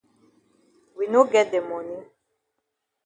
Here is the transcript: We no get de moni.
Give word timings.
We 0.97 1.05
no 1.13 1.21
get 1.33 1.51
de 1.53 1.61
moni. 1.69 1.97